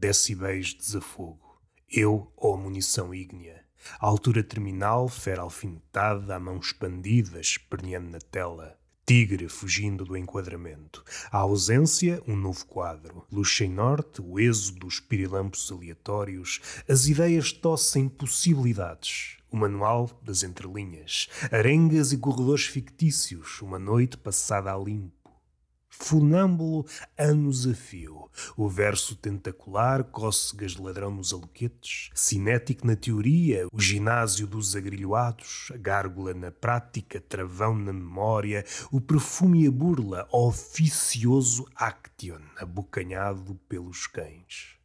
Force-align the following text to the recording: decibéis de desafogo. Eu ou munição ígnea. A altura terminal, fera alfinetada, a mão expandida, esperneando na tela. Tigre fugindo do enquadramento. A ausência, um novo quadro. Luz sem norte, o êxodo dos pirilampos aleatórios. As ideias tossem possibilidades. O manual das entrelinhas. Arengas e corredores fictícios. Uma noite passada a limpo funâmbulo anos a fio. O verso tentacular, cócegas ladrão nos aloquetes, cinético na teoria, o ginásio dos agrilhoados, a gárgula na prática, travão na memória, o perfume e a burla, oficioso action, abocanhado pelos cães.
decibéis 0.00 0.68
de 0.68 0.78
desafogo. 0.78 1.60
Eu 1.86 2.32
ou 2.34 2.56
munição 2.56 3.14
ígnea. 3.14 3.62
A 3.98 4.06
altura 4.06 4.42
terminal, 4.42 5.08
fera 5.08 5.42
alfinetada, 5.42 6.34
a 6.34 6.40
mão 6.40 6.58
expandida, 6.58 7.38
esperneando 7.38 8.10
na 8.10 8.18
tela. 8.18 8.78
Tigre 9.04 9.48
fugindo 9.48 10.04
do 10.04 10.16
enquadramento. 10.16 11.04
A 11.30 11.38
ausência, 11.38 12.22
um 12.26 12.34
novo 12.34 12.64
quadro. 12.64 13.26
Luz 13.30 13.54
sem 13.54 13.68
norte, 13.68 14.22
o 14.22 14.38
êxodo 14.38 14.80
dos 14.80 15.00
pirilampos 15.00 15.70
aleatórios. 15.70 16.82
As 16.88 17.06
ideias 17.06 17.52
tossem 17.52 18.08
possibilidades. 18.08 19.36
O 19.50 19.56
manual 19.56 20.08
das 20.22 20.42
entrelinhas. 20.42 21.28
Arengas 21.50 22.12
e 22.12 22.16
corredores 22.16 22.66
fictícios. 22.66 23.60
Uma 23.60 23.78
noite 23.78 24.16
passada 24.16 24.72
a 24.72 24.78
limpo 24.78 25.19
funâmbulo 25.90 26.86
anos 27.18 27.66
a 27.66 27.74
fio. 27.74 28.30
O 28.56 28.68
verso 28.68 29.16
tentacular, 29.16 30.04
cócegas 30.04 30.76
ladrão 30.76 31.10
nos 31.10 31.32
aloquetes, 31.32 32.10
cinético 32.14 32.86
na 32.86 32.96
teoria, 32.96 33.66
o 33.72 33.80
ginásio 33.80 34.46
dos 34.46 34.74
agrilhoados, 34.76 35.68
a 35.74 35.76
gárgula 35.76 36.32
na 36.32 36.50
prática, 36.50 37.20
travão 37.20 37.74
na 37.74 37.92
memória, 37.92 38.64
o 38.90 39.00
perfume 39.00 39.64
e 39.64 39.66
a 39.66 39.70
burla, 39.70 40.28
oficioso 40.32 41.66
action, 41.74 42.40
abocanhado 42.56 43.54
pelos 43.68 44.06
cães. 44.06 44.79